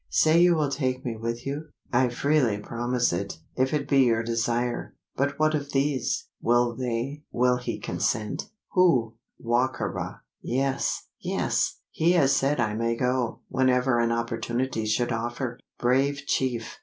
[0.09, 4.23] Say you will take me with you?" "I freely promise it, if it be your
[4.23, 4.95] desire.
[5.15, 6.25] But what of these?
[6.41, 11.81] Will they will he consent?" "Who?" "Wa ka ra." "Yes yes!
[11.91, 15.59] He has said I may go, whenever an opportunity should offer.
[15.77, 16.79] Brave chief!